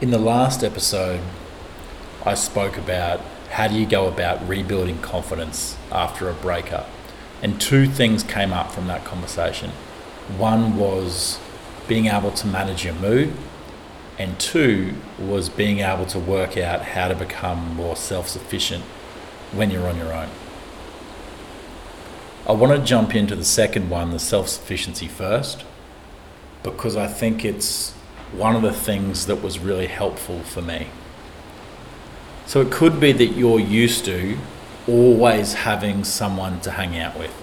In 0.00 0.10
the 0.10 0.18
last 0.18 0.64
episode, 0.64 1.20
I 2.24 2.32
spoke 2.32 2.78
about 2.78 3.20
how 3.50 3.68
do 3.68 3.78
you 3.78 3.84
go 3.84 4.08
about 4.08 4.48
rebuilding 4.48 5.02
confidence 5.02 5.76
after 5.92 6.30
a 6.30 6.32
breakup. 6.32 6.88
And 7.42 7.60
two 7.60 7.86
things 7.86 8.22
came 8.22 8.50
up 8.50 8.72
from 8.72 8.86
that 8.86 9.04
conversation. 9.04 9.72
One 10.38 10.78
was 10.78 11.38
being 11.86 12.06
able 12.06 12.30
to 12.30 12.46
manage 12.46 12.82
your 12.82 12.94
mood, 12.94 13.34
and 14.18 14.38
two 14.40 14.94
was 15.18 15.50
being 15.50 15.80
able 15.80 16.06
to 16.06 16.18
work 16.18 16.56
out 16.56 16.80
how 16.80 17.08
to 17.08 17.14
become 17.14 17.74
more 17.74 17.94
self 17.94 18.26
sufficient 18.26 18.84
when 19.52 19.70
you're 19.70 19.86
on 19.86 19.98
your 19.98 20.14
own. 20.14 20.30
I 22.46 22.52
want 22.52 22.74
to 22.74 22.82
jump 22.82 23.14
into 23.14 23.36
the 23.36 23.44
second 23.44 23.90
one, 23.90 24.12
the 24.12 24.18
self 24.18 24.48
sufficiency 24.48 25.08
first, 25.08 25.62
because 26.62 26.96
I 26.96 27.06
think 27.06 27.44
it's 27.44 27.92
one 28.32 28.56
of 28.56 28.62
the 28.62 28.72
things 28.72 29.26
that 29.26 29.42
was 29.42 29.58
really 29.58 29.86
helpful 29.86 30.40
for 30.40 30.62
me. 30.62 30.88
So 32.46 32.60
it 32.60 32.70
could 32.70 32.98
be 32.98 33.12
that 33.12 33.26
you're 33.26 33.60
used 33.60 34.04
to 34.06 34.36
always 34.88 35.54
having 35.54 36.04
someone 36.04 36.60
to 36.60 36.72
hang 36.72 36.98
out 36.98 37.18
with. 37.18 37.34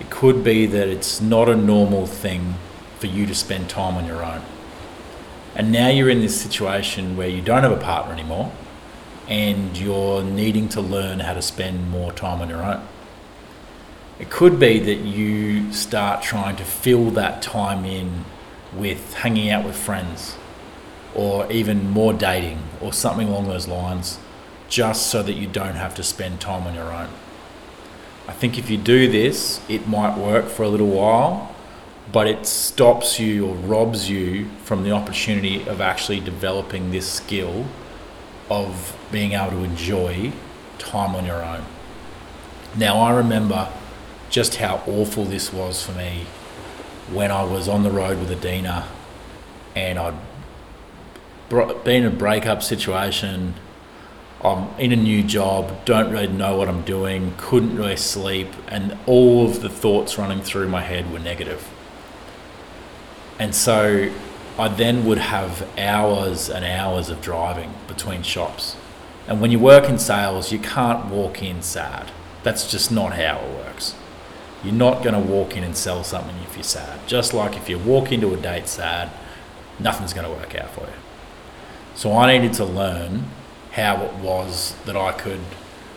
It 0.00 0.10
could 0.10 0.42
be 0.42 0.66
that 0.66 0.88
it's 0.88 1.20
not 1.20 1.48
a 1.48 1.56
normal 1.56 2.06
thing 2.06 2.54
for 2.98 3.06
you 3.06 3.26
to 3.26 3.34
spend 3.34 3.68
time 3.68 3.96
on 3.96 4.06
your 4.06 4.24
own. 4.24 4.42
And 5.54 5.70
now 5.70 5.88
you're 5.88 6.10
in 6.10 6.20
this 6.20 6.40
situation 6.40 7.16
where 7.16 7.28
you 7.28 7.42
don't 7.42 7.62
have 7.62 7.72
a 7.72 7.80
partner 7.80 8.12
anymore 8.12 8.52
and 9.28 9.76
you're 9.78 10.22
needing 10.22 10.68
to 10.70 10.80
learn 10.80 11.20
how 11.20 11.34
to 11.34 11.42
spend 11.42 11.90
more 11.90 12.12
time 12.12 12.40
on 12.40 12.48
your 12.48 12.62
own. 12.62 12.86
It 14.18 14.30
could 14.30 14.58
be 14.58 14.78
that 14.78 14.98
you 14.98 15.72
start 15.72 16.22
trying 16.22 16.56
to 16.56 16.64
fill 16.64 17.10
that 17.12 17.42
time 17.42 17.84
in 17.84 18.24
with 18.76 19.14
hanging 19.14 19.50
out 19.50 19.64
with 19.64 19.76
friends 19.76 20.36
or 21.14 21.50
even 21.52 21.90
more 21.90 22.12
dating 22.12 22.58
or 22.80 22.92
something 22.92 23.28
along 23.28 23.48
those 23.48 23.68
lines 23.68 24.18
just 24.68 25.08
so 25.08 25.22
that 25.22 25.34
you 25.34 25.46
don't 25.46 25.74
have 25.74 25.94
to 25.94 26.02
spend 26.02 26.40
time 26.40 26.66
on 26.66 26.74
your 26.74 26.92
own. 26.92 27.08
I 28.26 28.32
think 28.32 28.58
if 28.58 28.70
you 28.70 28.78
do 28.78 29.10
this, 29.10 29.60
it 29.68 29.86
might 29.86 30.16
work 30.16 30.46
for 30.46 30.62
a 30.62 30.68
little 30.68 30.88
while, 30.88 31.54
but 32.10 32.26
it 32.26 32.46
stops 32.46 33.20
you 33.20 33.46
or 33.46 33.54
robs 33.54 34.08
you 34.08 34.48
from 34.64 34.84
the 34.84 34.92
opportunity 34.92 35.66
of 35.68 35.80
actually 35.80 36.20
developing 36.20 36.90
this 36.90 37.06
skill 37.06 37.66
of 38.48 38.96
being 39.10 39.32
able 39.32 39.50
to 39.50 39.64
enjoy 39.64 40.32
time 40.78 41.14
on 41.14 41.26
your 41.26 41.42
own. 41.42 41.64
Now, 42.76 43.00
I 43.00 43.12
remember 43.12 43.68
just 44.30 44.56
how 44.56 44.82
awful 44.86 45.24
this 45.24 45.52
was 45.52 45.84
for 45.84 45.92
me 45.92 46.24
when 47.10 47.30
I 47.30 47.42
was 47.42 47.68
on 47.68 47.82
the 47.82 47.90
road 47.90 48.18
with 48.18 48.30
Adina 48.30 48.88
and 49.74 49.98
I'd 49.98 50.14
been 51.48 52.04
in 52.04 52.06
a 52.06 52.10
breakup 52.10 52.62
situation. 52.62 53.54
I'm 54.42 54.68
in 54.78 54.90
a 54.92 54.96
new 54.96 55.22
job, 55.22 55.84
don't 55.84 56.10
really 56.10 56.26
know 56.26 56.56
what 56.56 56.68
I'm 56.68 56.82
doing, 56.82 57.34
couldn't 57.36 57.76
really 57.76 57.96
sleep, 57.96 58.48
and 58.66 58.98
all 59.06 59.46
of 59.46 59.62
the 59.62 59.68
thoughts 59.68 60.18
running 60.18 60.40
through 60.40 60.68
my 60.68 60.80
head 60.80 61.12
were 61.12 61.20
negative. 61.20 61.70
And 63.38 63.54
so 63.54 64.12
I 64.58 64.68
then 64.68 65.04
would 65.04 65.18
have 65.18 65.68
hours 65.78 66.50
and 66.50 66.64
hours 66.64 67.08
of 67.08 67.20
driving 67.22 67.72
between 67.86 68.22
shops. 68.22 68.76
And 69.28 69.40
when 69.40 69.52
you 69.52 69.58
work 69.58 69.88
in 69.88 69.98
sales, 69.98 70.50
you 70.50 70.58
can't 70.58 71.06
walk 71.06 71.42
in 71.42 71.62
sad. 71.62 72.10
That's 72.42 72.70
just 72.70 72.90
not 72.90 73.12
how 73.12 73.38
it 73.38 73.56
works. 73.64 73.94
You're 74.64 74.74
not 74.74 75.02
going 75.02 75.14
to 75.14 75.20
walk 75.20 75.56
in 75.56 75.64
and 75.64 75.76
sell 75.76 76.04
something 76.04 76.36
if 76.44 76.54
you're 76.56 76.62
sad. 76.62 77.06
Just 77.08 77.34
like 77.34 77.56
if 77.56 77.68
you 77.68 77.78
walk 77.78 78.12
into 78.12 78.32
a 78.32 78.36
date 78.36 78.68
sad, 78.68 79.10
nothing's 79.78 80.12
going 80.12 80.26
to 80.26 80.32
work 80.32 80.54
out 80.54 80.70
for 80.70 80.82
you. 80.82 80.92
So 81.94 82.12
I 82.12 82.32
needed 82.32 82.54
to 82.54 82.64
learn 82.64 83.24
how 83.72 84.02
it 84.02 84.14
was 84.14 84.74
that 84.84 84.96
I 84.96 85.12
could 85.12 85.40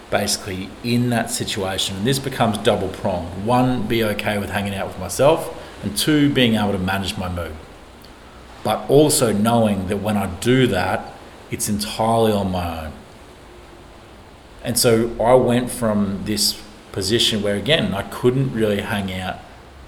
basically, 0.09 0.69
in 0.83 1.09
that 1.09 1.29
situation, 1.29 1.97
and 1.97 2.07
this 2.07 2.19
becomes 2.19 2.57
double 2.59 2.89
pronged 2.89 3.45
one, 3.45 3.87
be 3.87 4.03
okay 4.03 4.37
with 4.37 4.49
hanging 4.49 4.73
out 4.73 4.87
with 4.87 4.99
myself, 4.99 5.61
and 5.83 5.95
two, 5.97 6.31
being 6.33 6.55
able 6.55 6.71
to 6.71 6.79
manage 6.79 7.17
my 7.17 7.29
mood. 7.29 7.55
But 8.63 8.89
also 8.89 9.31
knowing 9.31 9.87
that 9.87 9.97
when 9.97 10.17
I 10.17 10.27
do 10.39 10.67
that, 10.67 11.13
it's 11.51 11.69
entirely 11.69 12.31
on 12.31 12.51
my 12.51 12.85
own. 12.85 12.93
And 14.63 14.79
so 14.79 15.15
I 15.21 15.35
went 15.35 15.69
from 15.69 16.25
this 16.25 16.61
position 16.95 17.43
where 17.43 17.55
again 17.55 17.93
I 17.93 18.03
couldn't 18.03 18.53
really 18.53 18.79
hang 18.79 19.13
out 19.13 19.39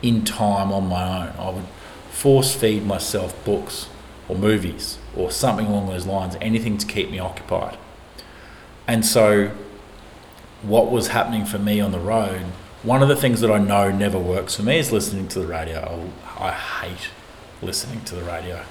in 0.01 0.25
time 0.25 0.73
on 0.73 0.87
my 0.87 1.27
own. 1.27 1.33
I 1.39 1.49
would 1.49 1.65
force 2.11 2.53
feed 2.53 2.85
myself 2.85 3.33
books 3.45 3.87
or 4.27 4.35
movies 4.35 4.97
or 5.15 5.31
something 5.31 5.65
along 5.67 5.87
those 5.87 6.05
lines, 6.05 6.35
anything 6.41 6.77
to 6.77 6.85
keep 6.85 7.09
me 7.09 7.17
occupied. 7.17 7.77
And 8.87 9.05
so 9.05 9.51
what 10.61 10.91
was 10.91 11.07
happening 11.07 11.45
for 11.45 11.57
me 11.57 11.79
on 11.79 11.93
the 11.93 11.99
road, 11.99 12.41
one 12.83 13.01
of 13.01 13.07
the 13.07 13.15
things 13.15 13.39
that 13.39 13.49
I 13.49 13.57
know 13.57 13.89
never 13.89 14.19
works 14.19 14.57
for 14.57 14.63
me 14.63 14.77
is 14.77 14.91
listening 14.91 15.29
to 15.29 15.39
the 15.39 15.47
radio. 15.47 16.11
I 16.37 16.51
hate 16.51 17.09
listening 17.61 18.03
to 18.05 18.15
the 18.15 18.23
radio. 18.23 18.63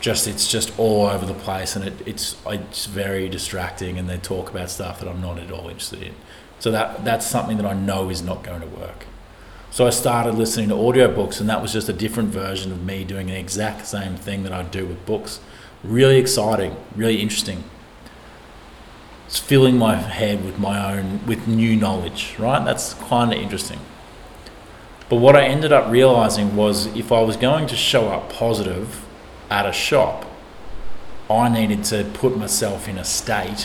Just 0.00 0.26
it's 0.26 0.50
just 0.50 0.76
all 0.78 1.06
over 1.06 1.26
the 1.26 1.34
place, 1.34 1.76
and 1.76 1.84
it, 1.84 1.94
it's 2.04 2.36
it's 2.46 2.86
very 2.86 3.28
distracting, 3.28 3.98
and 3.98 4.10
they 4.10 4.16
talk 4.16 4.50
about 4.50 4.68
stuff 4.68 4.98
that 4.98 5.08
I'm 5.08 5.20
not 5.20 5.38
at 5.38 5.52
all 5.52 5.68
interested 5.68 6.02
in. 6.02 6.14
So 6.62 6.70
that 6.70 7.04
that's 7.04 7.26
something 7.26 7.56
that 7.56 7.66
I 7.66 7.72
know 7.72 8.08
is 8.08 8.22
not 8.22 8.44
going 8.44 8.60
to 8.60 8.68
work. 8.68 9.06
So 9.72 9.84
I 9.84 9.90
started 9.90 10.36
listening 10.36 10.68
to 10.68 10.76
audiobooks, 10.76 11.40
and 11.40 11.50
that 11.50 11.60
was 11.60 11.72
just 11.72 11.88
a 11.88 11.92
different 11.92 12.28
version 12.28 12.70
of 12.70 12.84
me 12.84 13.02
doing 13.02 13.26
the 13.26 13.36
exact 13.36 13.84
same 13.88 14.14
thing 14.14 14.44
that 14.44 14.52
I 14.52 14.62
do 14.62 14.86
with 14.86 15.04
books. 15.04 15.40
Really 15.82 16.18
exciting, 16.18 16.76
really 16.94 17.20
interesting. 17.20 17.64
It's 19.26 19.40
filling 19.40 19.76
my 19.76 19.96
head 19.96 20.44
with 20.44 20.60
my 20.60 20.96
own, 20.96 21.26
with 21.26 21.48
new 21.48 21.74
knowledge, 21.74 22.36
right? 22.38 22.64
That's 22.64 22.94
kind 22.94 23.32
of 23.32 23.40
interesting. 23.40 23.80
But 25.08 25.16
what 25.16 25.34
I 25.34 25.46
ended 25.46 25.72
up 25.72 25.90
realizing 25.90 26.54
was 26.54 26.86
if 26.94 27.10
I 27.10 27.22
was 27.22 27.36
going 27.36 27.66
to 27.66 27.76
show 27.76 28.10
up 28.10 28.32
positive 28.32 29.04
at 29.50 29.66
a 29.66 29.72
shop, 29.72 30.26
I 31.28 31.48
needed 31.48 31.82
to 31.86 32.04
put 32.14 32.36
myself 32.36 32.86
in 32.86 32.98
a 32.98 33.04
state 33.04 33.62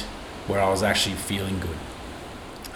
where 0.47 0.59
I 0.59 0.71
was 0.71 0.81
actually 0.81 1.13
feeling 1.13 1.59
good 1.59 1.77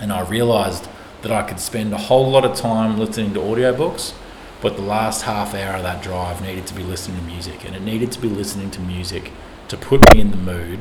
and 0.02 0.12
I 0.12 0.28
realized 0.28 0.90
that 1.22 1.32
I 1.32 1.44
could 1.44 1.60
spend 1.60 1.94
a 1.94 1.98
whole 1.98 2.30
lot 2.30 2.44
of 2.44 2.58
time 2.58 2.98
listening 2.98 3.34
to 3.36 3.40
audiobooks, 3.40 4.14
but 4.60 4.76
the 4.76 4.82
last 4.82 5.22
half 5.22 5.54
hour 5.54 5.78
of 5.78 5.84
that 5.84 6.04
drive 6.04 6.42
needed 6.42 6.68
to 6.68 6.74
be 6.74 6.84
listening 6.84 7.20
to 7.20 7.24
music, 7.24 7.64
and 7.64 7.76
it 7.76 7.82
needed 7.82 8.12
to 8.12 8.20
be 8.20 8.28
listening 8.28 8.72
to 8.72 8.82
music 8.82 9.32
to 9.68 9.78
put 9.78 10.14
me 10.14 10.20
in 10.20 10.32
the 10.32 10.38
mood 10.38 10.80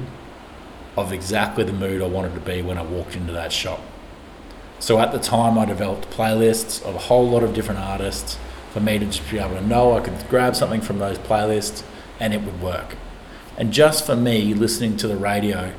of 0.96 1.12
exactly 1.12 1.62
the 1.62 1.72
mood 1.72 2.02
I 2.02 2.06
wanted 2.06 2.34
to 2.34 2.40
be 2.40 2.62
when 2.62 2.78
I 2.78 2.82
walked 2.82 3.14
into 3.14 3.32
that 3.32 3.52
shop. 3.52 3.80
So 4.80 4.98
at 4.98 5.12
the 5.12 5.18
time, 5.18 5.58
I 5.58 5.66
developed 5.66 6.10
playlists 6.10 6.82
of 6.82 6.94
a 6.94 6.98
whole 6.98 7.28
lot 7.28 7.42
of 7.42 7.54
different 7.54 7.80
artists 7.80 8.38
for 8.72 8.80
me 8.80 8.98
to 8.98 9.04
just 9.04 9.30
be 9.30 9.38
able 9.38 9.56
to 9.56 9.66
know 9.66 9.96
I 9.96 10.00
could 10.00 10.28
grab 10.28 10.56
something 10.56 10.80
from 10.80 10.98
those 10.98 11.18
playlists 11.18 11.82
and 12.18 12.32
it 12.32 12.42
would 12.42 12.62
work. 12.62 12.96
And 13.58 13.72
just 13.72 14.06
for 14.06 14.16
me, 14.16 14.54
listening 14.54 14.96
to 14.98 15.08
the 15.08 15.16
radio 15.16 15.74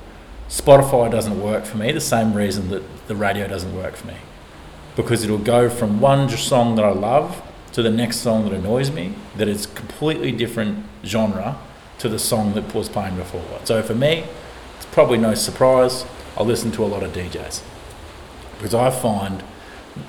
Spotify 0.51 1.09
doesn't 1.09 1.41
work 1.41 1.63
for 1.63 1.77
me, 1.77 1.93
the 1.93 2.01
same 2.01 2.33
reason 2.33 2.69
that 2.71 2.83
the 3.07 3.15
radio 3.15 3.47
doesn't 3.47 3.73
work 3.73 3.95
for 3.95 4.07
me. 4.07 4.17
Because 4.97 5.23
it'll 5.23 5.37
go 5.37 5.69
from 5.69 6.01
one 6.01 6.27
song 6.27 6.75
that 6.75 6.83
I 6.83 6.91
love 6.91 7.41
to 7.71 7.81
the 7.81 7.89
next 7.89 8.17
song 8.17 8.43
that 8.43 8.53
annoys 8.53 8.91
me, 8.91 9.15
that 9.37 9.47
it's 9.47 9.65
completely 9.65 10.33
different 10.33 10.85
genre 11.05 11.57
to 11.99 12.09
the 12.09 12.19
song 12.19 12.53
that 12.55 12.75
was 12.75 12.89
playing 12.89 13.15
before. 13.15 13.41
So 13.63 13.81
for 13.81 13.95
me, 13.95 14.25
it's 14.75 14.85
probably 14.87 15.17
no 15.17 15.35
surprise. 15.35 16.03
I 16.37 16.43
listen 16.43 16.69
to 16.73 16.83
a 16.83 16.87
lot 16.87 17.01
of 17.01 17.13
DJs 17.13 17.61
because 18.57 18.73
I 18.73 18.89
find 18.89 19.45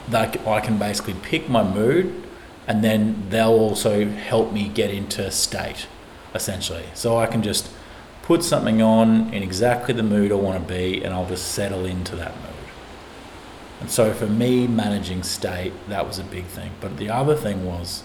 that 0.09 0.45
I 0.45 0.59
can 0.59 0.77
basically 0.77 1.15
pick 1.23 1.49
my 1.49 1.63
mood 1.63 2.21
and 2.67 2.83
then 2.83 3.29
they'll 3.31 3.51
also 3.51 4.09
help 4.09 4.53
me 4.53 4.67
get 4.67 4.91
into 4.91 5.31
state 5.31 5.87
essentially. 6.35 6.87
So 6.95 7.17
I 7.17 7.27
can 7.27 7.45
just 7.45 7.71
put 8.23 8.43
something 8.43 8.81
on 8.81 9.33
in 9.33 9.43
exactly 9.43 9.95
the 9.95 10.03
mood 10.03 10.33
I 10.33 10.37
want 10.37 10.61
to 10.61 10.73
be, 10.73 11.03
and 11.03 11.13
I'll 11.13 11.27
just 11.27 11.53
settle 11.53 11.85
into 11.85 12.17
that 12.17 12.35
mood. 12.37 12.53
And 13.81 13.91
so 13.91 14.15
for 14.15 14.27
me, 14.27 14.69
managing 14.69 15.25
state, 15.25 15.73
that 15.89 16.07
was 16.07 16.19
a 16.19 16.25
big 16.25 16.45
thing. 16.45 16.71
But 16.81 16.99
the 16.99 17.11
other 17.11 17.35
thing 17.35 17.67
was 17.67 18.05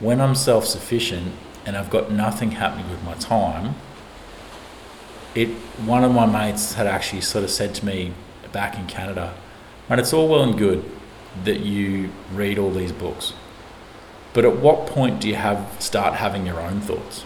when 0.00 0.20
I'm 0.20 0.34
self 0.34 0.66
sufficient 0.66 1.32
and 1.64 1.76
I've 1.76 1.90
got 1.90 2.10
nothing 2.12 2.52
happening 2.52 2.90
with 2.90 3.02
my 3.02 3.14
time, 3.14 3.74
it 5.34 5.48
one 5.84 6.04
of 6.04 6.12
my 6.12 6.26
mates 6.26 6.74
had 6.74 6.86
actually 6.86 7.22
sort 7.22 7.44
of 7.44 7.50
said 7.50 7.74
to 7.76 7.86
me 7.86 8.12
back 8.52 8.78
in 8.78 8.86
Canada, 8.86 9.34
and 9.88 10.00
it's 10.00 10.12
all 10.12 10.28
well 10.28 10.42
and 10.42 10.58
good 10.58 10.84
that 11.44 11.60
you 11.60 12.10
read 12.32 12.58
all 12.58 12.70
these 12.70 12.92
books. 12.92 13.32
But 14.34 14.44
at 14.44 14.56
what 14.56 14.86
point 14.86 15.20
do 15.20 15.28
you 15.28 15.36
have 15.36 15.74
start 15.78 16.14
having 16.14 16.46
your 16.46 16.60
own 16.60 16.80
thoughts? 16.80 17.24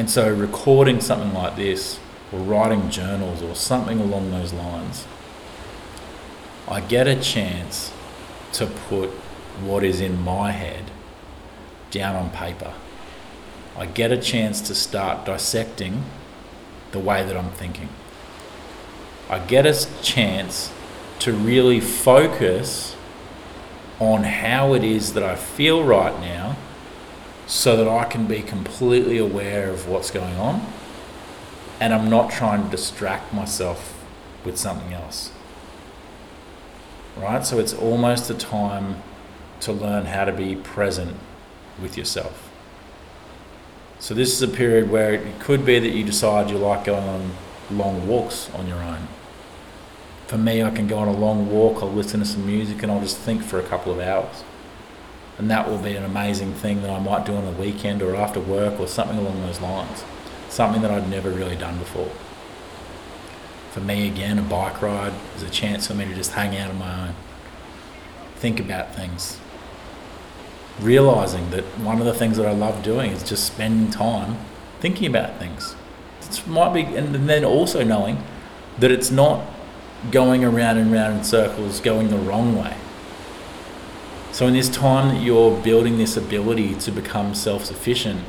And 0.00 0.08
so, 0.08 0.32
recording 0.32 1.02
something 1.02 1.34
like 1.34 1.56
this, 1.56 2.00
or 2.32 2.38
writing 2.38 2.88
journals, 2.88 3.42
or 3.42 3.54
something 3.54 4.00
along 4.00 4.30
those 4.30 4.50
lines, 4.50 5.06
I 6.66 6.80
get 6.80 7.06
a 7.06 7.20
chance 7.20 7.92
to 8.54 8.64
put 8.64 9.10
what 9.60 9.84
is 9.84 10.00
in 10.00 10.22
my 10.22 10.52
head 10.52 10.84
down 11.90 12.16
on 12.16 12.30
paper. 12.30 12.72
I 13.76 13.84
get 13.84 14.10
a 14.10 14.16
chance 14.16 14.62
to 14.62 14.74
start 14.74 15.26
dissecting 15.26 16.04
the 16.92 16.98
way 16.98 17.22
that 17.22 17.36
I'm 17.36 17.50
thinking. 17.50 17.90
I 19.28 19.38
get 19.38 19.66
a 19.66 19.86
chance 20.00 20.72
to 21.18 21.34
really 21.34 21.78
focus 21.78 22.96
on 23.98 24.22
how 24.22 24.72
it 24.72 24.82
is 24.82 25.12
that 25.12 25.22
I 25.22 25.36
feel 25.36 25.84
right 25.84 26.18
now 26.22 26.56
so 27.50 27.76
that 27.76 27.88
I 27.88 28.04
can 28.04 28.26
be 28.26 28.42
completely 28.42 29.18
aware 29.18 29.70
of 29.70 29.88
what's 29.88 30.12
going 30.12 30.36
on 30.36 30.64
and 31.80 31.92
I'm 31.92 32.08
not 32.08 32.30
trying 32.30 32.62
to 32.62 32.70
distract 32.70 33.34
myself 33.34 34.04
with 34.44 34.56
something 34.56 34.92
else. 34.92 35.32
Right? 37.16 37.44
So 37.44 37.58
it's 37.58 37.74
almost 37.74 38.30
a 38.30 38.34
time 38.34 39.02
to 39.60 39.72
learn 39.72 40.06
how 40.06 40.26
to 40.26 40.32
be 40.32 40.54
present 40.54 41.16
with 41.82 41.98
yourself. 41.98 42.52
So 43.98 44.14
this 44.14 44.32
is 44.32 44.42
a 44.42 44.48
period 44.48 44.88
where 44.88 45.14
it 45.14 45.40
could 45.40 45.66
be 45.66 45.80
that 45.80 45.90
you 45.90 46.04
decide 46.04 46.50
you 46.50 46.56
like 46.56 46.84
going 46.84 47.02
on 47.02 47.32
long 47.68 48.06
walks 48.06 48.48
on 48.50 48.68
your 48.68 48.80
own. 48.80 49.08
For 50.28 50.38
me, 50.38 50.62
I 50.62 50.70
can 50.70 50.86
go 50.86 50.98
on 50.98 51.08
a 51.08 51.12
long 51.12 51.50
walk, 51.50 51.82
I'll 51.82 51.90
listen 51.90 52.20
to 52.20 52.26
some 52.26 52.46
music, 52.46 52.84
and 52.84 52.92
I'll 52.92 53.00
just 53.00 53.18
think 53.18 53.42
for 53.42 53.58
a 53.58 53.64
couple 53.64 53.92
of 53.92 53.98
hours. 53.98 54.44
And 55.40 55.50
that 55.50 55.70
will 55.70 55.78
be 55.78 55.96
an 55.96 56.04
amazing 56.04 56.52
thing 56.52 56.82
that 56.82 56.90
I 56.90 56.98
might 56.98 57.24
do 57.24 57.34
on 57.34 57.46
a 57.46 57.50
weekend 57.52 58.02
or 58.02 58.14
after 58.14 58.38
work 58.38 58.78
or 58.78 58.86
something 58.86 59.16
along 59.16 59.40
those 59.40 59.58
lines. 59.58 60.04
Something 60.50 60.82
that 60.82 60.90
I'd 60.90 61.08
never 61.08 61.30
really 61.30 61.56
done 61.56 61.78
before. 61.78 62.10
For 63.70 63.80
me, 63.80 64.06
again, 64.06 64.38
a 64.38 64.42
bike 64.42 64.82
ride 64.82 65.14
is 65.36 65.42
a 65.42 65.48
chance 65.48 65.86
for 65.86 65.94
me 65.94 66.04
to 66.04 66.14
just 66.14 66.32
hang 66.32 66.58
out 66.58 66.68
on 66.68 66.78
my 66.78 67.08
own, 67.08 67.14
think 68.36 68.60
about 68.60 68.94
things, 68.94 69.40
realizing 70.78 71.48
that 71.52 71.64
one 71.78 72.00
of 72.00 72.04
the 72.04 72.12
things 72.12 72.36
that 72.36 72.44
I 72.44 72.52
love 72.52 72.82
doing 72.82 73.10
is 73.10 73.26
just 73.26 73.46
spending 73.46 73.90
time 73.90 74.36
thinking 74.80 75.08
about 75.08 75.38
things. 75.38 75.74
It 76.20 76.46
might 76.46 76.74
be, 76.74 76.82
and 76.82 77.14
then 77.14 77.46
also 77.46 77.82
knowing 77.82 78.22
that 78.78 78.90
it's 78.90 79.10
not 79.10 79.46
going 80.10 80.44
around 80.44 80.76
and 80.76 80.92
round 80.92 81.16
in 81.16 81.24
circles, 81.24 81.80
going 81.80 82.10
the 82.10 82.18
wrong 82.18 82.58
way. 82.58 82.76
So, 84.32 84.46
in 84.46 84.54
this 84.54 84.68
time 84.68 85.14
that 85.14 85.22
you're 85.22 85.60
building 85.62 85.98
this 85.98 86.16
ability 86.16 86.74
to 86.76 86.92
become 86.92 87.34
self 87.34 87.64
sufficient, 87.64 88.20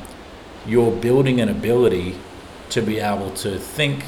you're 0.66 0.90
building 0.90 1.40
an 1.40 1.48
ability 1.48 2.16
to 2.70 2.82
be 2.82 2.98
able 2.98 3.30
to 3.30 3.58
think 3.58 4.04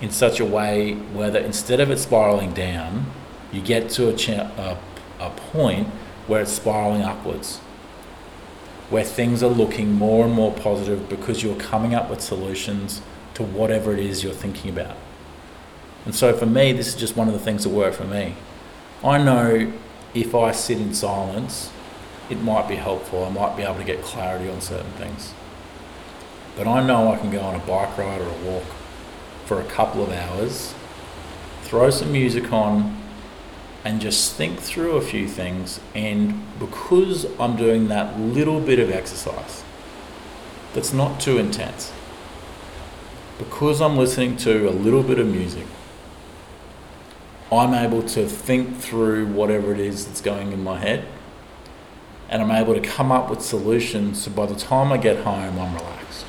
in 0.00 0.10
such 0.10 0.38
a 0.38 0.44
way 0.44 0.94
where 0.94 1.30
that 1.30 1.44
instead 1.44 1.80
of 1.80 1.90
it 1.90 1.98
spiraling 1.98 2.52
down, 2.52 3.06
you 3.52 3.62
get 3.62 3.88
to 3.88 4.08
a, 4.08 4.42
a, 4.60 4.78
a 5.20 5.30
point 5.30 5.88
where 6.26 6.42
it's 6.42 6.52
spiraling 6.52 7.02
upwards, 7.02 7.58
where 8.90 9.04
things 9.04 9.42
are 9.42 9.50
looking 9.50 9.92
more 9.92 10.26
and 10.26 10.34
more 10.34 10.52
positive 10.52 11.08
because 11.08 11.42
you're 11.42 11.56
coming 11.56 11.94
up 11.94 12.10
with 12.10 12.20
solutions 12.20 13.00
to 13.34 13.42
whatever 13.42 13.92
it 13.92 13.98
is 13.98 14.22
you're 14.22 14.32
thinking 14.32 14.70
about. 14.70 14.96
And 16.04 16.14
so 16.14 16.36
for 16.36 16.46
me, 16.46 16.72
this 16.72 16.88
is 16.88 16.94
just 16.94 17.16
one 17.16 17.28
of 17.28 17.34
the 17.34 17.40
things 17.40 17.64
that 17.64 17.70
work 17.70 17.94
for 17.94 18.04
me. 18.04 18.34
I 19.02 19.18
know 19.18 19.72
if 20.14 20.34
I 20.34 20.52
sit 20.52 20.78
in 20.78 20.94
silence, 20.94 21.70
it 22.30 22.40
might 22.40 22.68
be 22.68 22.76
helpful. 22.76 23.24
I 23.24 23.30
might 23.30 23.56
be 23.56 23.62
able 23.62 23.76
to 23.76 23.84
get 23.84 24.02
clarity 24.02 24.48
on 24.48 24.60
certain 24.60 24.92
things. 24.92 25.34
But 26.56 26.66
I 26.68 26.86
know 26.86 27.12
I 27.12 27.18
can 27.18 27.30
go 27.30 27.40
on 27.40 27.54
a 27.54 27.58
bike 27.58 27.98
ride 27.98 28.20
or 28.20 28.28
a 28.28 28.44
walk 28.44 28.64
for 29.44 29.60
a 29.60 29.64
couple 29.64 30.02
of 30.02 30.10
hours, 30.10 30.74
throw 31.62 31.90
some 31.90 32.12
music 32.12 32.52
on, 32.52 32.96
and 33.84 34.00
just 34.00 34.34
think 34.34 34.60
through 34.60 34.96
a 34.96 35.02
few 35.02 35.28
things. 35.28 35.80
And 35.94 36.42
because 36.58 37.26
I'm 37.38 37.56
doing 37.56 37.88
that 37.88 38.18
little 38.18 38.60
bit 38.60 38.78
of 38.78 38.90
exercise 38.90 39.62
that's 40.72 40.92
not 40.92 41.20
too 41.20 41.38
intense, 41.38 41.92
because 43.38 43.80
I'm 43.80 43.96
listening 43.96 44.36
to 44.38 44.68
a 44.68 44.70
little 44.70 45.02
bit 45.02 45.18
of 45.18 45.26
music, 45.26 45.66
I'm 47.52 47.74
able 47.74 48.02
to 48.02 48.26
think 48.26 48.78
through 48.78 49.26
whatever 49.26 49.72
it 49.72 49.80
is 49.80 50.06
that's 50.06 50.20
going 50.20 50.52
in 50.52 50.62
my 50.64 50.78
head 50.78 51.06
and 52.28 52.42
I'm 52.42 52.50
able 52.50 52.74
to 52.74 52.80
come 52.80 53.12
up 53.12 53.30
with 53.30 53.42
solutions 53.42 54.22
so 54.22 54.30
by 54.30 54.46
the 54.46 54.54
time 54.54 54.92
I 54.92 54.96
get 54.96 55.24
home, 55.24 55.58
I'm 55.58 55.74
relaxed. 55.74 56.26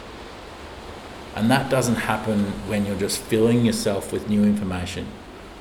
And 1.36 1.50
that 1.50 1.70
doesn't 1.70 1.96
happen 1.96 2.46
when 2.68 2.86
you're 2.86 2.98
just 2.98 3.20
filling 3.20 3.66
yourself 3.66 4.14
with 4.14 4.30
new 4.30 4.44
information 4.44 5.08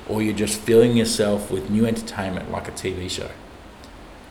or 0.07 0.21
you're 0.21 0.35
just 0.35 0.59
filling 0.59 0.95
yourself 0.95 1.49
with 1.49 1.69
new 1.69 1.85
entertainment 1.85 2.51
like 2.51 2.67
a 2.67 2.71
TV 2.71 3.09
show. 3.09 3.31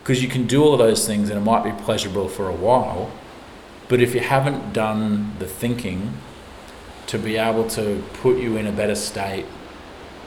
Because 0.02 0.22
you 0.22 0.28
can 0.28 0.46
do 0.46 0.62
all 0.62 0.76
those 0.76 1.06
things 1.06 1.30
and 1.30 1.38
it 1.38 1.42
might 1.42 1.64
be 1.64 1.72
pleasurable 1.82 2.28
for 2.28 2.48
a 2.48 2.54
while, 2.54 3.10
but 3.88 4.00
if 4.00 4.14
you 4.14 4.20
haven't 4.20 4.72
done 4.72 5.32
the 5.38 5.46
thinking 5.46 6.14
to 7.06 7.18
be 7.18 7.36
able 7.36 7.66
to 7.68 8.02
put 8.14 8.38
you 8.38 8.56
in 8.56 8.66
a 8.66 8.72
better 8.72 8.94
state 8.94 9.46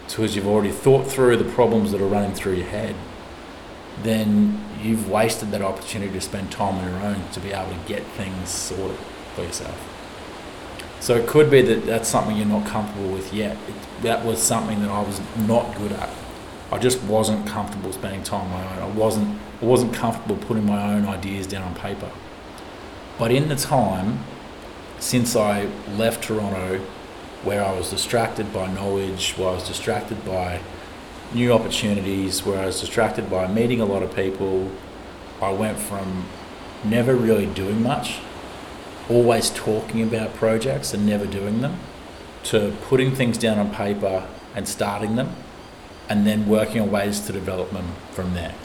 because 0.08 0.36
you've 0.36 0.48
already 0.48 0.72
thought 0.72 1.08
through 1.08 1.38
the 1.38 1.44
problems 1.44 1.92
that 1.92 2.02
are 2.02 2.08
running 2.08 2.34
through 2.34 2.54
your 2.54 2.68
head, 2.68 2.96
then 4.04 4.64
you've 4.82 5.10
wasted 5.10 5.52
that 5.52 5.62
opportunity 5.62 6.12
to 6.14 6.22
spend 6.22 6.52
time 6.52 6.76
on 6.76 6.90
your 6.90 7.02
own 7.02 7.30
to 7.32 7.40
be 7.40 7.52
able 7.52 7.72
to 7.72 7.88
get 7.88 8.04
things 8.04 8.50
sorted 8.50 8.98
for 9.36 9.44
yourself. 9.44 9.94
So 11.00 11.16
it 11.16 11.28
could 11.28 11.52
be 11.52 11.62
that 11.62 11.86
that's 11.86 12.10
something 12.10 12.36
you're 12.36 12.46
not 12.46 12.66
comfortable 12.66 13.10
with 13.10 13.34
yet. 13.34 13.58
It, 13.68 14.02
that 14.04 14.26
was 14.26 14.42
something 14.42 14.82
that 14.82 14.90
I 14.90 15.02
was 15.02 15.22
not 15.38 15.76
good 15.78 15.92
at. 15.92 16.10
I 16.72 16.80
just 16.80 17.02
wasn't 17.04 17.48
comfortable 17.48 17.94
spending 17.94 18.24
time 18.24 18.42
on 18.42 18.50
my 18.52 18.76
own. 18.76 18.92
I 18.92 18.96
wasn't 18.96 19.40
I 19.62 19.66
wasn't 19.66 19.94
comfortable 19.94 20.36
putting 20.36 20.66
my 20.66 20.94
own 20.94 21.06
ideas 21.06 21.48
down 21.48 21.64
on 21.64 21.76
paper. 21.76 22.12
But 23.18 23.32
in 23.32 23.48
the 23.50 23.56
time 23.56 24.20
since 25.00 25.36
I 25.36 25.68
left 25.96 26.24
Toronto 26.24 26.82
where 27.48 27.64
I 27.64 27.72
was 27.72 27.90
distracted 27.90 28.52
by 28.52 28.68
knowledge, 28.68 29.32
where 29.38 29.48
I 29.48 29.54
was 29.54 29.66
distracted 29.66 30.26
by 30.26 30.60
new 31.34 31.54
opportunities, 31.54 32.46
where 32.46 32.60
I 32.60 32.66
was 32.66 32.82
distracted 32.82 33.30
by 33.30 33.48
meeting 33.48 33.80
a 33.80 33.86
lot 33.86 34.04
of 34.04 34.14
people. 34.14 34.70
I 35.42 35.54
went 35.54 35.80
from 35.80 36.26
never 36.84 37.16
really 37.16 37.46
doing 37.46 37.82
much, 37.82 38.20
always 39.10 39.50
talking 39.50 40.04
about 40.04 40.34
projects 40.34 40.94
and 40.94 41.06
never 41.06 41.26
doing 41.26 41.62
them, 41.62 41.80
to 42.44 42.76
putting 42.82 43.16
things 43.16 43.38
down 43.38 43.58
on 43.58 43.74
paper 43.74 44.28
and 44.54 44.68
starting 44.68 45.16
them, 45.16 45.34
and 46.10 46.28
then 46.28 46.50
working 46.50 46.82
on 46.82 46.92
ways 46.92 47.22
to 47.28 47.32
develop 47.32 47.72
them 47.72 47.94
from 48.12 48.34
there. 48.34 48.56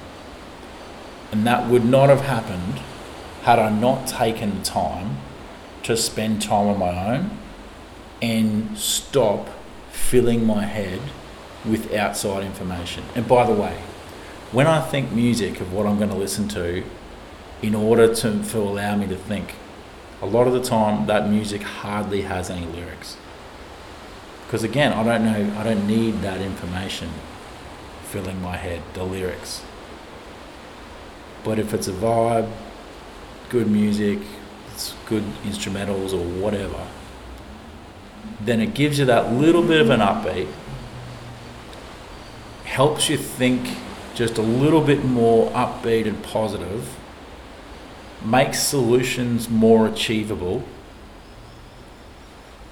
And 1.30 1.46
that 1.46 1.70
would 1.70 1.84
not 1.84 2.08
have 2.08 2.22
happened 2.22 2.80
had 3.42 3.60
I 3.60 3.70
not 3.70 4.08
taken 4.08 4.58
the 4.58 4.64
time 4.64 5.18
to 5.84 5.96
spend 5.96 6.42
time 6.42 6.66
on 6.66 6.80
my 6.80 7.14
own 7.14 7.38
and 8.22 8.78
stop 8.78 9.48
filling 9.90 10.46
my 10.46 10.64
head 10.64 11.00
with 11.64 11.92
outside 11.92 12.44
information. 12.44 13.04
And 13.14 13.26
by 13.26 13.44
the 13.44 13.52
way, 13.52 13.76
when 14.52 14.66
I 14.66 14.80
think 14.80 15.12
music 15.12 15.60
of 15.60 15.72
what 15.72 15.86
I'm 15.86 15.98
going 15.98 16.10
to 16.10 16.16
listen 16.16 16.48
to, 16.48 16.84
in 17.60 17.74
order 17.74 18.14
to, 18.14 18.42
to 18.42 18.58
allow 18.58 18.96
me 18.96 19.06
to 19.08 19.16
think, 19.16 19.54
a 20.20 20.26
lot 20.26 20.46
of 20.46 20.52
the 20.52 20.62
time 20.62 21.06
that 21.06 21.28
music 21.28 21.62
hardly 21.62 22.22
has 22.22 22.48
any 22.48 22.66
lyrics. 22.66 23.16
Because 24.46 24.62
again, 24.62 24.92
I 24.92 25.02
don't 25.02 25.24
know, 25.24 25.58
I 25.58 25.64
don't 25.64 25.86
need 25.86 26.20
that 26.22 26.40
information 26.40 27.10
filling 28.04 28.40
my 28.40 28.56
head, 28.56 28.82
the 28.94 29.04
lyrics. 29.04 29.62
But 31.42 31.58
if 31.58 31.74
it's 31.74 31.88
a 31.88 31.92
vibe, 31.92 32.50
good 33.48 33.68
music, 33.68 34.18
it's 34.72 34.94
good 35.06 35.24
instrumentals 35.44 36.12
or 36.12 36.24
whatever, 36.40 36.86
then 38.44 38.60
it 38.60 38.74
gives 38.74 38.98
you 38.98 39.04
that 39.04 39.32
little 39.32 39.62
bit 39.62 39.80
of 39.80 39.90
an 39.90 40.00
upbeat, 40.00 40.48
helps 42.64 43.08
you 43.08 43.16
think 43.16 43.76
just 44.14 44.38
a 44.38 44.42
little 44.42 44.80
bit 44.80 45.04
more 45.04 45.50
upbeat 45.52 46.06
and 46.06 46.22
positive, 46.22 46.96
makes 48.24 48.60
solutions 48.60 49.48
more 49.48 49.86
achievable, 49.86 50.64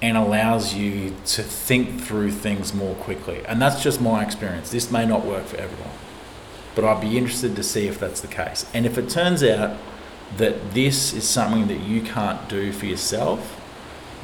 and 0.01 0.17
allows 0.17 0.73
you 0.73 1.15
to 1.25 1.43
think 1.43 2.01
through 2.01 2.31
things 2.31 2.73
more 2.73 2.95
quickly. 2.95 3.45
And 3.45 3.61
that's 3.61 3.83
just 3.83 4.01
my 4.01 4.23
experience. 4.23 4.71
This 4.71 4.91
may 4.91 5.05
not 5.05 5.25
work 5.25 5.45
for 5.45 5.57
everyone, 5.57 5.93
but 6.73 6.83
I'd 6.83 7.01
be 7.01 7.17
interested 7.17 7.55
to 7.55 7.63
see 7.63 7.87
if 7.87 7.99
that's 7.99 8.19
the 8.19 8.27
case. 8.27 8.65
And 8.73 8.85
if 8.85 8.97
it 8.97 9.09
turns 9.09 9.43
out 9.43 9.77
that 10.37 10.73
this 10.73 11.13
is 11.13 11.27
something 11.27 11.67
that 11.67 11.81
you 11.81 12.01
can't 12.01 12.49
do 12.49 12.71
for 12.71 12.87
yourself, 12.87 13.60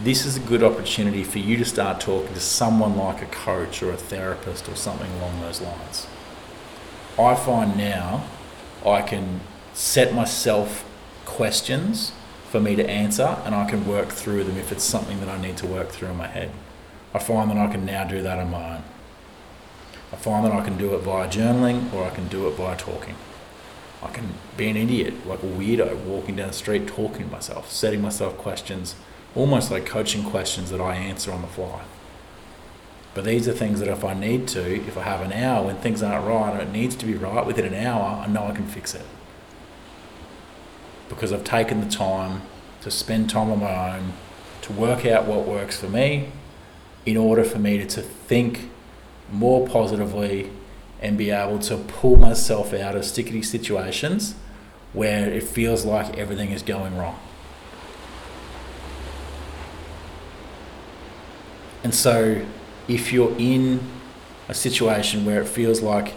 this 0.03 0.25
is 0.25 0.37
a 0.37 0.39
good 0.39 0.63
opportunity 0.63 1.23
for 1.23 1.39
you 1.39 1.57
to 1.57 1.65
start 1.65 1.99
talking 1.99 2.33
to 2.33 2.39
someone 2.39 2.95
like 2.97 3.21
a 3.21 3.25
coach 3.25 3.81
or 3.81 3.91
a 3.91 3.97
therapist 3.97 4.69
or 4.69 4.75
something 4.75 5.11
along 5.13 5.41
those 5.41 5.59
lines. 5.59 6.05
I 7.17 7.33
find 7.33 7.75
now 7.75 8.23
I 8.85 9.01
can 9.01 9.41
set 9.73 10.13
myself 10.13 10.85
questions 11.25 12.11
for 12.49 12.59
me 12.59 12.75
to 12.75 12.87
answer 12.87 13.37
and 13.43 13.55
I 13.55 13.67
can 13.67 13.87
work 13.87 14.09
through 14.09 14.43
them 14.43 14.57
if 14.57 14.71
it's 14.71 14.83
something 14.83 15.19
that 15.19 15.29
I 15.29 15.41
need 15.41 15.57
to 15.57 15.67
work 15.67 15.89
through 15.89 16.09
in 16.09 16.17
my 16.17 16.27
head. 16.27 16.51
I 17.13 17.19
find 17.19 17.49
that 17.49 17.57
I 17.57 17.67
can 17.67 17.85
now 17.85 18.03
do 18.03 18.21
that 18.21 18.37
on 18.37 18.51
my 18.51 18.75
own. 18.75 18.83
I 20.13 20.15
find 20.15 20.45
that 20.45 20.53
I 20.53 20.63
can 20.63 20.77
do 20.77 20.93
it 20.93 20.99
via 20.99 21.27
journaling 21.27 21.91
or 21.91 22.03
I 22.03 22.11
can 22.11 22.27
do 22.27 22.47
it 22.47 22.51
via 22.51 22.77
talking. 22.77 23.15
I 24.03 24.09
can 24.09 24.35
be 24.55 24.69
an 24.69 24.77
idiot, 24.77 25.25
like 25.25 25.41
a 25.41 25.47
weirdo, 25.47 26.03
walking 26.05 26.35
down 26.35 26.49
the 26.49 26.53
street 26.53 26.87
talking 26.87 27.25
to 27.25 27.31
myself, 27.31 27.71
setting 27.71 28.01
myself 28.01 28.37
questions, 28.37 28.95
almost 29.37 29.69
like 29.69 29.85
coaching 29.85 30.23
questions 30.23 30.71
that 30.71 30.81
I 30.81 30.95
answer 30.95 31.31
on 31.31 31.41
the 31.41 31.47
fly. 31.47 31.81
But 33.13 33.23
these 33.23 33.47
are 33.47 33.53
things 33.53 33.79
that 33.79 33.87
if 33.87 34.03
I 34.03 34.13
need 34.13 34.47
to, 34.49 34.75
if 34.75 34.97
I 34.97 35.03
have 35.03 35.21
an 35.21 35.31
hour 35.31 35.65
when 35.65 35.77
things 35.77 36.03
aren't 36.03 36.25
right 36.25 36.53
and 36.53 36.61
it 36.61 36.71
needs 36.71 36.95
to 36.97 37.05
be 37.05 37.13
right 37.13 37.45
within 37.45 37.65
an 37.65 37.73
hour, 37.73 38.23
I 38.23 38.27
know 38.27 38.47
I 38.47 38.51
can 38.51 38.67
fix 38.67 38.93
it. 38.93 39.05
Because 41.09 41.31
I've 41.31 41.43
taken 41.43 41.81
the 41.81 41.89
time 41.89 42.41
to 42.81 42.91
spend 42.91 43.29
time 43.29 43.51
on 43.51 43.59
my 43.59 43.97
own, 43.97 44.13
to 44.63 44.73
work 44.73 45.05
out 45.05 45.25
what 45.25 45.47
works 45.47 45.79
for 45.79 45.89
me, 45.89 46.31
in 47.05 47.15
order 47.15 47.43
for 47.43 47.59
me 47.59 47.77
to, 47.77 47.85
to 47.85 48.01
think 48.01 48.69
more 49.31 49.67
positively 49.67 50.51
and 51.01 51.17
be 51.17 51.29
able 51.31 51.59
to 51.59 51.77
pull 51.77 52.17
myself 52.17 52.73
out 52.73 52.95
of 52.95 53.05
sticky 53.05 53.41
situations 53.41 54.35
where 54.93 55.29
it 55.29 55.43
feels 55.43 55.85
like 55.85 56.17
everything 56.17 56.51
is 56.51 56.63
going 56.63 56.97
wrong. 56.97 57.19
And 61.83 61.93
so, 61.93 62.45
if 62.87 63.11
you're 63.11 63.35
in 63.37 63.79
a 64.49 64.53
situation 64.53 65.25
where 65.25 65.41
it 65.41 65.47
feels 65.47 65.81
like 65.81 66.13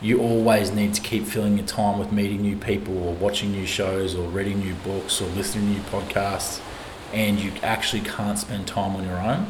you 0.00 0.20
always 0.20 0.70
need 0.70 0.94
to 0.94 1.00
keep 1.00 1.24
filling 1.24 1.56
your 1.56 1.66
time 1.66 1.98
with 1.98 2.12
meeting 2.12 2.42
new 2.42 2.56
people 2.56 2.96
or 3.02 3.14
watching 3.14 3.52
new 3.52 3.66
shows 3.66 4.14
or 4.14 4.28
reading 4.28 4.60
new 4.60 4.74
books 4.74 5.20
or 5.20 5.26
listening 5.28 5.66
to 5.66 5.80
new 5.80 5.86
podcasts, 5.86 6.60
and 7.12 7.38
you 7.40 7.52
actually 7.62 8.02
can't 8.02 8.38
spend 8.38 8.66
time 8.66 8.94
on 8.94 9.04
your 9.04 9.18
own, 9.18 9.46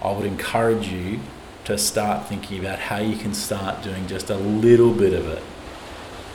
I 0.00 0.12
would 0.12 0.26
encourage 0.26 0.88
you 0.88 1.20
to 1.64 1.76
start 1.76 2.28
thinking 2.28 2.60
about 2.60 2.78
how 2.78 2.98
you 2.98 3.16
can 3.16 3.34
start 3.34 3.82
doing 3.82 4.06
just 4.06 4.30
a 4.30 4.36
little 4.36 4.92
bit 4.92 5.12
of 5.12 5.26
it, 5.26 5.42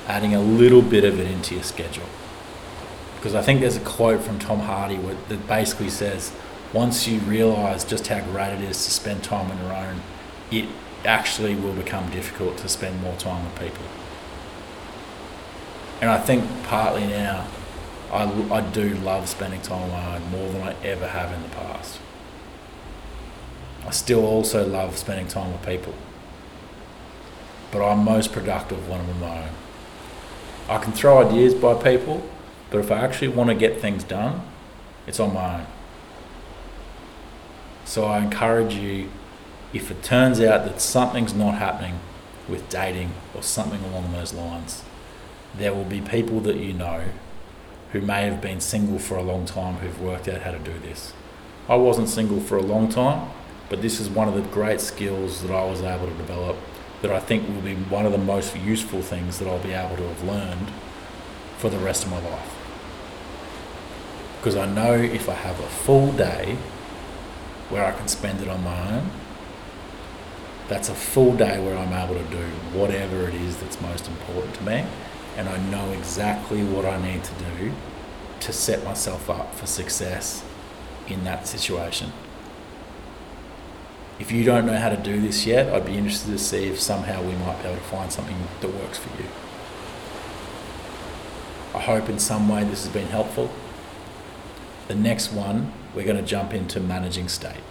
adding 0.06 0.36
a 0.36 0.42
little 0.42 0.82
bit 0.82 1.06
of 1.06 1.20
it 1.20 1.32
into 1.32 1.56
your 1.56 1.64
schedule. 1.64 2.06
Because 3.16 3.36
I 3.36 3.42
think 3.42 3.62
there's 3.62 3.78
a 3.78 3.82
quote 3.82 4.22
from 4.22 4.38
Tom 4.38 4.60
Hardy 4.60 4.98
that 5.30 5.48
basically 5.48 5.90
says, 5.90 6.34
once 6.74 7.08
you 7.08 7.20
realize 7.20 7.86
just 7.86 8.08
how 8.08 8.20
great 8.26 8.54
it 8.54 8.62
is 8.62 8.84
to 8.86 8.92
spend 8.92 9.24
time 9.24 9.50
on 9.52 9.58
your 9.60 9.74
own, 9.74 10.02
it 10.52 10.68
actually 11.06 11.56
will 11.56 11.74
become 11.74 12.10
difficult 12.10 12.58
to 12.58 12.68
spend 12.68 13.02
more 13.02 13.16
time 13.18 13.44
with 13.46 13.60
people. 13.60 13.86
And 16.02 16.10
I 16.10 16.20
think 16.20 16.44
partly 16.64 17.06
now, 17.06 17.48
I, 18.12 18.24
I 18.52 18.62
do 18.62 18.96
love 18.96 19.30
spending 19.30 19.62
time 19.62 19.84
on 19.84 19.92
my 19.92 20.16
own 20.16 20.32
more 20.32 20.52
than 20.52 20.62
I 20.62 20.76
ever 20.84 21.08
have 21.08 21.32
in 21.32 21.44
the 21.44 21.50
past. 21.50 22.00
I 23.86 23.92
still 23.92 24.26
also 24.26 24.66
love 24.68 24.98
spending 24.98 25.28
time 25.28 25.52
with 25.52 25.66
people. 25.66 25.94
But 27.72 27.88
I'm 27.88 28.04
most 28.04 28.32
productive 28.32 28.88
when 28.90 29.02
I'm 29.02 29.10
on 29.10 29.20
my 29.20 29.44
own. 29.44 29.50
I 30.70 30.78
can 30.78 30.94
throw 30.94 31.28
ideas 31.28 31.54
by 31.54 31.74
people, 31.82 32.28
but 32.70 32.80
if 32.80 32.92
I 32.92 33.00
actually 33.00 33.30
want 33.30 33.50
to 33.50 33.56
get 33.56 33.82
things 33.82 34.04
done, 34.04 34.42
it's 35.06 35.20
on 35.20 35.34
my 35.34 35.60
own. 35.60 35.68
So 37.94 38.06
I 38.06 38.24
encourage 38.24 38.74
you, 38.74 39.12
if 39.72 39.92
it 39.92 40.02
turns 40.02 40.42
out 40.42 40.66
that 40.66 40.82
something's 40.82 41.36
not 41.36 41.54
happening 41.54 42.00
with 42.50 42.68
dating 42.68 43.12
or 43.36 43.44
something 43.44 43.84
along 43.84 44.12
those 44.14 44.34
lines, 44.34 44.82
there 45.56 45.76
will 45.76 45.84
be 45.84 46.02
people 46.02 46.40
that 46.40 46.56
you 46.56 46.74
know 46.74 47.04
who 47.92 48.02
may 48.02 48.24
have 48.24 48.42
been 48.42 48.62
single 48.62 48.98
for 48.98 49.16
a 49.16 49.22
long 49.22 49.46
time 49.46 49.76
who've 49.76 50.02
worked 50.02 50.28
out 50.28 50.42
how 50.42 50.50
to 50.50 50.58
do 50.58 50.74
this. 50.80 51.14
I 51.70 51.76
wasn't 51.76 52.10
single 52.10 52.40
for 52.40 52.58
a 52.58 52.64
long 52.64 52.90
time, 52.90 53.30
but 53.70 53.84
this 53.84 54.00
is 54.00 54.10
one 54.10 54.28
of 54.28 54.34
the 54.34 54.42
great 54.42 54.82
skills 54.82 55.44
that 55.44 55.52
I 55.52 55.64
was 55.64 55.84
able 55.84 56.08
to 56.08 56.16
develop 56.16 56.58
that 57.04 57.12
I 57.12 57.20
think 57.20 57.48
will 57.48 57.62
be 57.62 57.76
one 57.76 58.08
of 58.08 58.12
the 58.12 58.18
most 58.18 58.58
useful 58.58 59.04
things 59.04 59.38
that 59.38 59.48
I'll 59.48 59.62
be 59.62 59.74
able 59.74 59.98
to 59.98 60.08
have 60.08 60.24
learned 60.24 60.72
for 61.60 61.70
the 61.70 61.78
rest 61.78 62.06
of 62.06 62.10
my 62.10 62.28
life. 62.28 62.56
Because 64.40 64.56
I 64.56 64.66
know 64.66 64.96
if 64.96 65.30
I 65.30 65.36
have 65.36 65.60
a 65.60 65.68
full 65.68 66.12
day 66.12 66.58
where 67.74 67.86
I 67.86 67.92
can 67.92 68.08
spend 68.08 68.42
it 68.42 68.48
on 68.48 68.64
my 68.64 68.96
own, 68.96 69.10
that's 70.68 70.90
a 70.90 70.96
full 70.96 71.36
day 71.36 71.60
where 71.60 71.78
I'm 71.78 71.92
able 71.92 72.16
to 72.16 72.30
do 72.32 72.46
whatever 72.78 73.28
it 73.28 73.34
is 73.34 73.58
that's 73.58 73.82
most 73.82 74.08
important 74.08 74.54
to 74.56 74.64
me. 74.64 74.86
And 75.36 75.50
I 75.50 75.58
know 75.70 75.92
exactly 75.92 76.64
what 76.64 76.86
I 76.86 77.02
need 77.02 77.24
to 77.24 77.34
do 77.34 77.74
to 78.42 78.54
set 78.54 78.84
myself 78.84 79.30
up 79.30 79.56
for 79.56 79.66
success 79.66 80.44
in 81.08 81.24
that 81.24 81.48
situation 81.48 82.14
if 84.20 84.32
you 84.32 84.44
don't 84.44 84.66
know 84.66 84.78
how 84.78 84.90
to 84.90 84.98
do 84.98 85.20
this 85.20 85.46
yet, 85.46 85.74
I'd 85.74 85.86
be 85.86 85.98
interested 85.98 86.32
to 86.32 86.38
see 86.38 86.68
if 86.68 86.80
somehow 86.80 87.22
we 87.22 87.34
might 87.36 87.62
be 87.62 87.68
able 87.68 87.78
to 87.78 87.84
find 87.84 88.12
something 88.12 88.38
that 88.62 88.74
works 88.74 88.98
for 88.98 89.10
you. 89.22 89.28
I 91.74 91.80
hope 91.80 92.10
in 92.10 92.20
some 92.20 92.48
way 92.48 92.64
this 92.64 92.86
has 92.86 92.94
been 92.94 93.08
helpful. 93.08 93.52
The 94.88 94.96
next 94.96 95.34
one, 95.34 95.74
we're 95.96 96.06
going 96.06 96.18
to 96.18 96.24
jump 96.24 96.54
into 96.54 96.80
managing 96.80 97.28
state. 97.28 97.62